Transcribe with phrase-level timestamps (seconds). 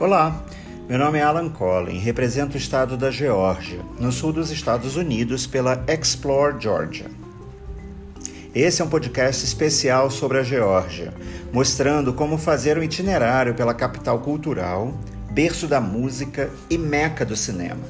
[0.00, 0.42] Olá,
[0.88, 5.46] meu nome é Alan Collin, represento o estado da Geórgia, no sul dos Estados Unidos,
[5.46, 7.06] pela Explore Georgia.
[8.54, 11.12] Esse é um podcast especial sobre a Geórgia,
[11.52, 14.92] mostrando como fazer um itinerário pela capital cultural,
[15.30, 17.84] berço da música e meca do cinema.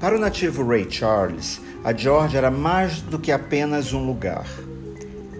[0.00, 4.46] Para o nativo Ray Charles, a Geórgia era mais do que apenas um lugar.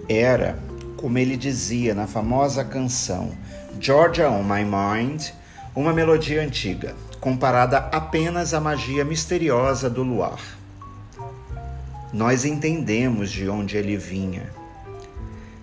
[0.07, 0.57] Era,
[0.95, 3.31] como ele dizia na famosa canção
[3.79, 5.31] Georgia on My Mind,
[5.75, 10.39] uma melodia antiga, comparada apenas à magia misteriosa do luar.
[12.13, 14.49] Nós entendemos de onde ele vinha.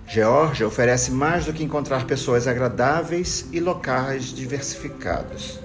[0.06, 5.58] Geórgia oferece mais do que encontrar pessoas agradáveis e locais diversificados.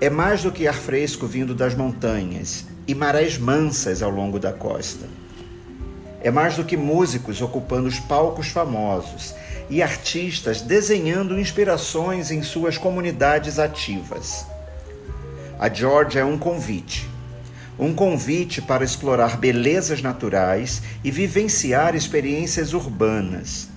[0.00, 4.54] É mais do que ar fresco vindo das montanhas e marés mansas ao longo da
[4.54, 5.06] costa.
[6.22, 9.34] É mais do que músicos ocupando os palcos famosos
[9.68, 14.46] e artistas desenhando inspirações em suas comunidades ativas.
[15.58, 17.08] A Georgia é um convite.
[17.78, 23.68] Um convite para explorar belezas naturais e vivenciar experiências urbanas.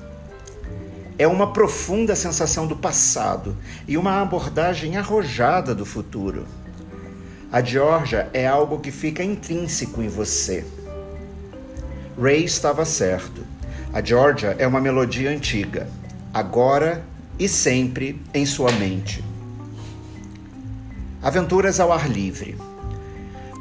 [1.18, 6.48] É uma profunda sensação do passado e uma abordagem arrojada do futuro.
[7.52, 10.66] A Georgia é algo que fica intrínseco em você.
[12.18, 13.44] Ray estava certo.
[13.92, 15.90] A Georgia é uma melodia antiga,
[16.32, 17.04] agora
[17.40, 19.24] e sempre em sua mente.
[21.24, 22.56] Aventuras ao ar livre.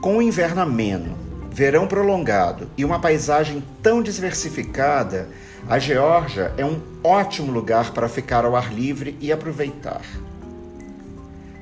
[0.02, 1.16] Com o inverno ameno,
[1.50, 5.30] verão prolongado e uma paisagem tão diversificada,
[5.66, 10.02] a Geórgia é um ótimo lugar para ficar ao ar livre e aproveitar.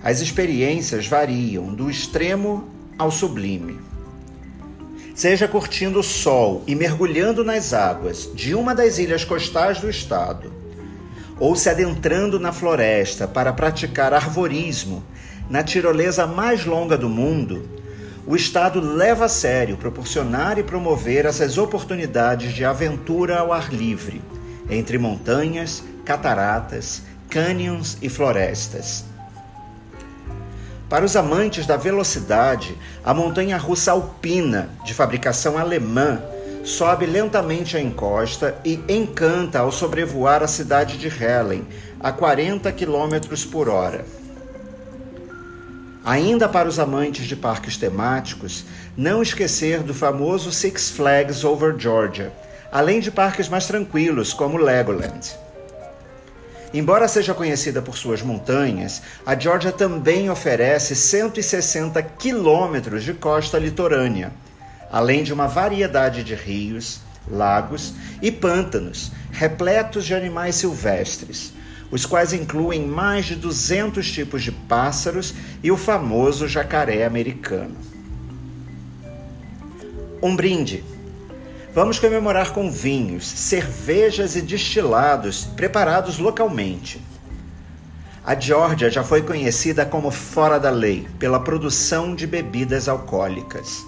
[0.02, 3.78] As experiências variam do extremo ao sublime
[5.16, 10.52] seja curtindo o sol e mergulhando nas águas de uma das ilhas costais do estado,
[11.40, 15.02] ou se adentrando na floresta para praticar arvorismo
[15.48, 17.66] na tirolesa mais longa do mundo,
[18.26, 24.20] o Estado leva a sério proporcionar e promover essas oportunidades de aventura ao ar livre,
[24.68, 29.04] entre montanhas, cataratas, cânions e florestas.
[30.88, 36.22] Para os amantes da velocidade, a montanha russa alpina, de fabricação alemã,
[36.62, 41.66] sobe lentamente a encosta e encanta ao sobrevoar a cidade de Helen,
[41.98, 43.16] a 40 km
[43.50, 44.04] por hora.
[46.04, 48.64] Ainda para os amantes de parques temáticos,
[48.96, 52.32] não esquecer do famoso Six Flags Over Georgia,
[52.70, 55.45] além de parques mais tranquilos como Legoland.
[56.76, 64.30] Embora seja conhecida por suas montanhas, a Geórgia também oferece 160 quilômetros de costa litorânea,
[64.92, 71.54] além de uma variedade de rios, lagos e pântanos repletos de animais silvestres,
[71.90, 75.32] os quais incluem mais de 200 tipos de pássaros
[75.62, 77.74] e o famoso jacaré americano.
[80.22, 80.84] Um brinde
[81.76, 86.98] Vamos comemorar com vinhos, cervejas e destilados preparados localmente.
[88.24, 93.84] A Geórgia já foi conhecida como fora da lei pela produção de bebidas alcoólicas.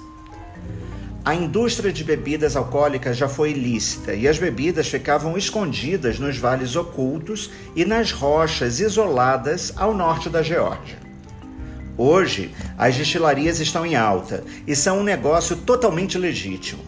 [1.25, 6.76] A indústria de bebidas alcoólicas já foi ilícita e as bebidas ficavam escondidas nos vales
[6.76, 10.99] ocultos e nas rochas isoladas ao norte da Geórgia.
[11.97, 16.88] Hoje, as destilarias estão em alta e são um negócio totalmente legítimo.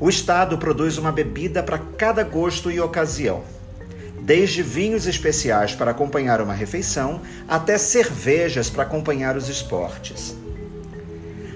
[0.00, 3.44] O Estado produz uma bebida para cada gosto e ocasião,
[4.20, 10.36] desde vinhos especiais para acompanhar uma refeição até cervejas para acompanhar os esportes.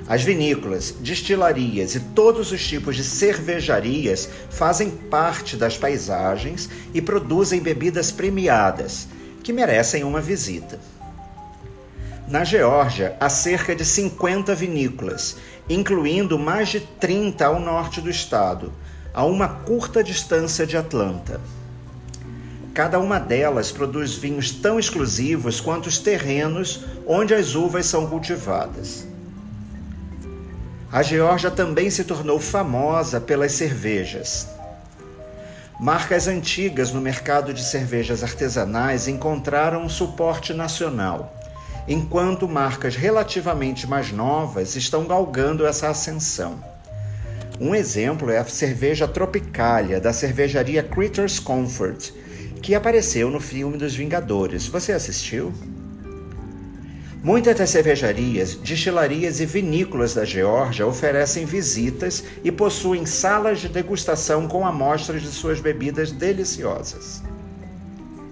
[0.09, 7.61] As vinícolas, destilarias e todos os tipos de cervejarias fazem parte das paisagens e produzem
[7.61, 9.09] bebidas premiadas,
[9.43, 10.79] que merecem uma visita.
[12.31, 18.71] Na Geórgia, há cerca de 50 vinícolas, incluindo mais de 30 ao norte do estado,
[19.15, 21.41] a uma curta distância de Atlanta.
[22.75, 29.07] Cada uma delas produz vinhos tão exclusivos quanto os terrenos onde as uvas são cultivadas.
[30.93, 34.47] A Geórgia também se tornou famosa pelas cervejas.
[35.81, 41.38] Marcas antigas no mercado de cervejas artesanais encontraram um suporte nacional
[41.89, 46.63] enquanto marcas relativamente mais novas estão galgando essa ascensão.
[47.59, 52.13] Um exemplo é a cerveja Tropicalia, da cervejaria Critters Comfort,
[52.63, 54.67] que apareceu no filme dos Vingadores.
[54.69, 55.53] Você assistiu?
[57.21, 64.47] Muitas das cervejarias, destilarias e vinícolas da Geórgia oferecem visitas e possuem salas de degustação
[64.47, 67.23] com amostras de suas bebidas deliciosas.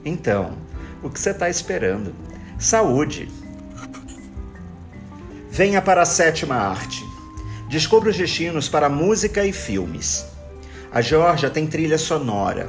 [0.04, 0.54] Então,
[1.02, 2.14] O que você está esperando?
[2.58, 3.28] Saúde!
[5.56, 7.02] Venha para a sétima arte.
[7.66, 10.26] Descubra os destinos para música e filmes.
[10.92, 12.68] A Geórgia tem trilha sonora.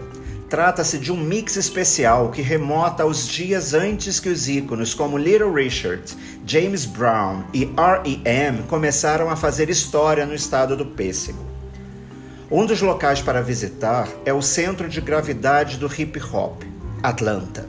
[0.50, 5.51] Trata-se de um mix especial que remota aos dias antes que os íconos como Little
[5.51, 6.01] Richard,
[6.45, 8.63] James Brown e R.E.M.
[8.69, 11.45] começaram a fazer história no estado do Pêssego.
[12.50, 16.63] Um dos locais para visitar é o centro de gravidade do hip hop,
[17.04, 17.68] Atlanta.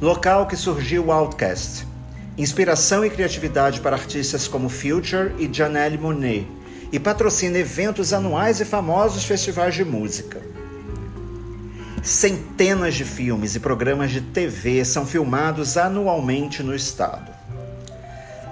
[0.00, 1.91] Local que surgiu o Outcast,
[2.36, 6.46] inspiração e criatividade para artistas como Future e Janelle Monet,
[6.90, 10.40] e patrocina eventos anuais e famosos festivais de música.
[12.02, 17.32] Centenas de filmes e programas de TV são filmados anualmente no estado.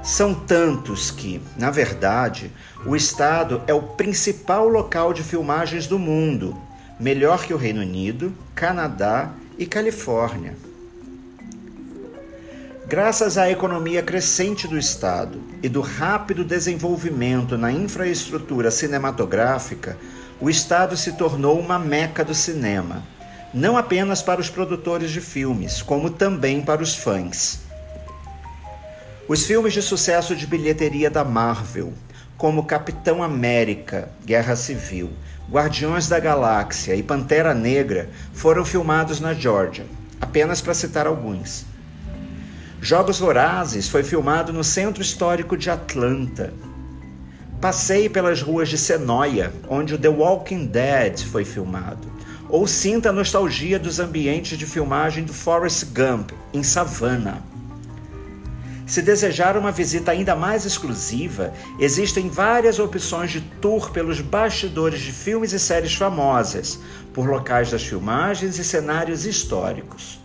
[0.02, 2.50] São tantos que, na verdade,
[2.86, 6.56] o estado é o principal local de filmagens do mundo,
[6.98, 10.69] melhor que o Reino Unido, Canadá e Califórnia.
[12.90, 19.96] Graças à economia crescente do Estado e do rápido desenvolvimento na infraestrutura cinematográfica,
[20.40, 23.04] o Estado se tornou uma meca do cinema,
[23.54, 27.60] não apenas para os produtores de filmes, como também para os fãs.
[29.28, 31.92] Os filmes de sucesso de bilheteria da Marvel,
[32.37, 35.10] como Capitão América, Guerra Civil,
[35.48, 39.87] Guardiões da Galáxia e Pantera Negra, foram filmados na Geórgia,
[40.20, 41.69] apenas para citar alguns.
[42.82, 46.54] Jogos Vorazes foi filmado no centro histórico de Atlanta.
[47.60, 52.10] Passei pelas ruas de Senoia, onde o The Walking Dead foi filmado.
[52.48, 57.42] Ou sinta a nostalgia dos ambientes de filmagem do Forrest Gump, em Savannah.
[58.86, 65.12] Se desejar uma visita ainda mais exclusiva, existem várias opções de tour pelos bastidores de
[65.12, 66.80] filmes e séries famosas,
[67.12, 70.18] por locais das filmagens e cenários históricos.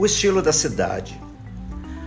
[0.00, 1.20] O estilo da cidade.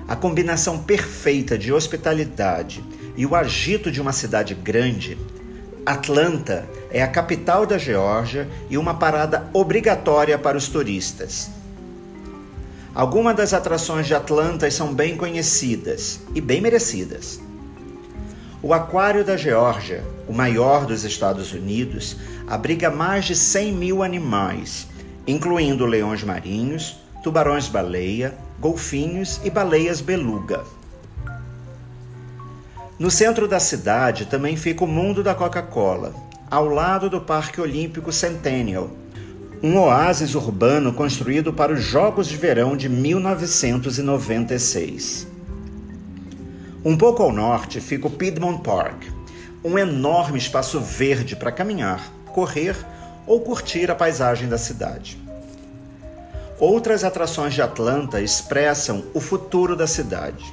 [0.07, 2.83] A combinação perfeita de hospitalidade
[3.15, 5.15] e o agito de uma cidade grande,
[5.85, 11.51] Atlanta é a capital da Geórgia e uma parada obrigatória para os turistas.
[12.95, 17.39] Algumas das atrações de Atlanta são bem conhecidas e bem merecidas.
[18.59, 22.17] O Aquário da Geórgia, o maior dos Estados Unidos,
[22.47, 24.87] abriga mais de 100 mil animais,
[25.27, 30.63] incluindo leões marinhos, tubarões-baleia, golfinhos e baleias beluga.
[32.99, 36.13] No centro da cidade também fica o mundo da Coca-Cola,
[36.51, 38.91] ao lado do Parque Olímpico Centennial,
[39.63, 45.25] um oásis urbano construído para os Jogos de Verão de 1996.
[46.83, 49.05] Um pouco ao norte fica o Piedmont Park,
[49.63, 52.75] um enorme espaço verde para caminhar, correr
[53.25, 55.22] ou curtir a paisagem da cidade.
[56.65, 60.45] Outras atrações de Atlanta expressam o futuro da cidade.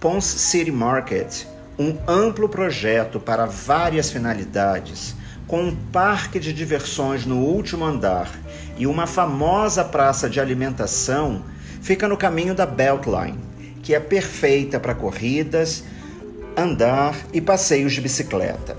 [0.00, 1.44] Ponce City Market,
[1.78, 5.14] um amplo projeto para várias finalidades,
[5.46, 8.28] com um parque de diversões no último andar
[8.76, 11.44] e uma famosa praça de alimentação,
[11.80, 13.38] fica no caminho da Beltline,
[13.84, 15.84] que é perfeita para corridas,
[16.56, 18.76] andar e passeios de bicicleta.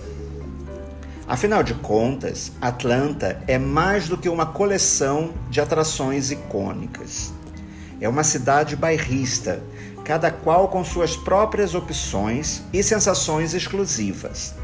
[1.27, 7.33] Afinal de contas, Atlanta é mais do que uma coleção de atrações icônicas.
[7.99, 9.61] É uma cidade bairrista,
[10.05, 14.55] cada qual com suas próprias opções e sensações exclusivas.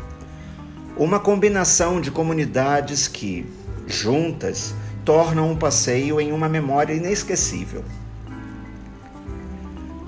[0.95, 3.45] Uma combinação de comunidades que,
[3.85, 7.83] juntas, tornam um passeio em uma memória inesquecível.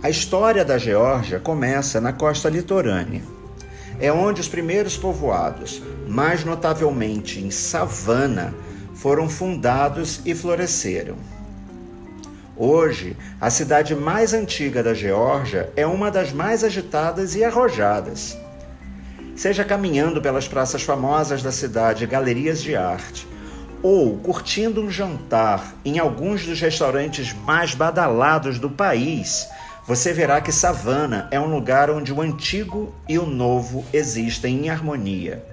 [0.02, 3.35] A história da Geórgia começa na costa litorânea
[4.00, 8.54] é onde os primeiros povoados, mais notavelmente em Savana,
[8.96, 11.16] foram fundados e floresceram.
[12.58, 18.38] Hoje, a cidade mais antiga da Geórgia é uma das mais agitadas e arrojadas.
[19.36, 23.28] Seja caminhando pelas praças famosas da cidade, galerias de arte,
[23.84, 29.48] ou curtindo um jantar em alguns dos restaurantes mais badalados do país,
[29.88, 34.70] você verá que Savana é um lugar onde o antigo e o novo existem em
[34.70, 35.44] harmonia.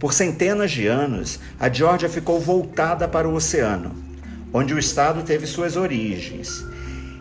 [0.00, 3.94] Por centenas de anos, a Geórgia ficou voltada para o oceano,
[4.52, 6.64] onde o estado teve suas origens,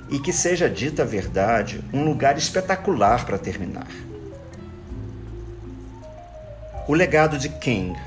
[0.10, 3.88] e que seja dita a verdade, um lugar espetacular para terminar.
[6.88, 7.98] O legado de King.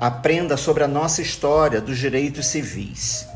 [0.00, 3.28] Aprenda sobre a nossa história dos direitos civis.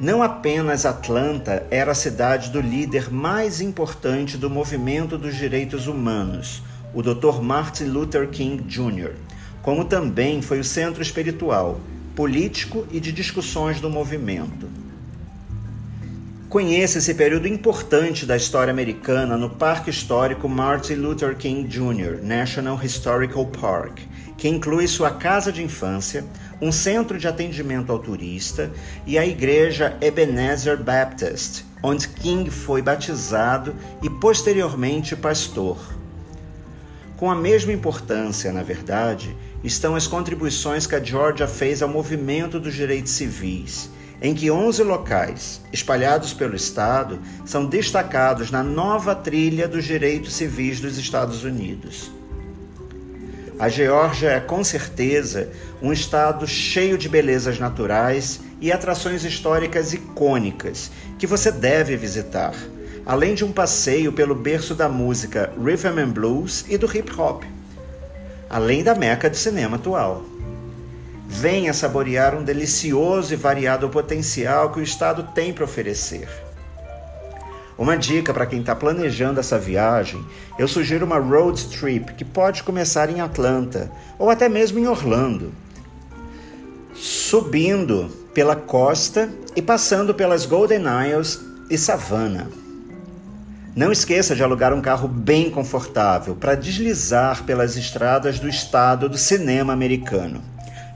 [0.00, 6.62] Não apenas Atlanta era a cidade do líder mais importante do movimento dos direitos humanos,
[6.94, 7.42] o Dr.
[7.42, 9.14] Martin Luther King Jr.,
[9.60, 11.80] como também foi o centro espiritual,
[12.14, 14.68] político e de discussões do movimento.
[16.48, 22.22] Conheça esse período importante da história americana no Parque Histórico Martin Luther King Jr.
[22.22, 23.98] National Historical Park,
[24.36, 26.24] que inclui sua casa de infância,
[26.60, 28.70] um centro de atendimento ao turista
[29.06, 35.78] e a igreja Ebenezer Baptist, onde King foi batizado e posteriormente pastor.
[37.16, 42.60] Com a mesma importância, na verdade, estão as contribuições que a Georgia fez ao movimento
[42.60, 49.68] dos direitos civis em que 11 locais, espalhados pelo Estado, são destacados na nova trilha
[49.68, 52.10] dos direitos civis dos Estados Unidos.
[53.58, 55.48] A Geórgia é, com certeza,
[55.82, 62.54] um estado cheio de belezas naturais e atrações históricas icônicas que você deve visitar,
[63.04, 67.42] além de um passeio pelo berço da música rhythm and blues e do hip hop,
[68.48, 70.22] além da meca do cinema atual.
[71.26, 76.47] Venha saborear um delicioso e variado potencial que o estado tem para oferecer.
[77.78, 80.24] Uma dica para quem está planejando essa viagem:
[80.58, 85.52] eu sugiro uma road trip que pode começar em Atlanta ou até mesmo em Orlando,
[86.92, 92.48] subindo pela costa e passando pelas Golden Isles e Savannah.
[93.76, 99.16] Não esqueça de alugar um carro bem confortável para deslizar pelas estradas do estado do
[99.16, 100.42] cinema americano.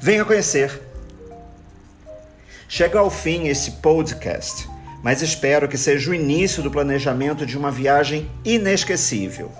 [0.01, 0.83] Venha conhecer.
[2.69, 4.69] Chega ao fim esse podcast,
[5.03, 9.51] mas espero que seja o início do planejamento de uma viagem inesquecível.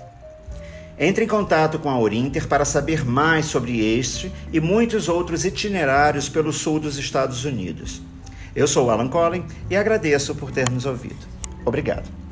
[0.97, 6.29] Entre em contato com a Orinter para saber mais sobre este e muitos outros itinerários
[6.29, 8.01] pelo sul dos Estados Unidos.
[8.55, 11.27] Eu sou Alan Collin e agradeço por ter nos ouvido.
[11.65, 12.22] Obrigado.